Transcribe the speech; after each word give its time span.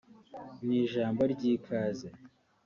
Mu 0.63 0.71
ijambo 0.83 1.21
ry’ikaze 1.33 2.07